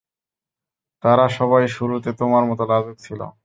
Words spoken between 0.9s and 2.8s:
তারা সবাই শুরুতে তোমার মতো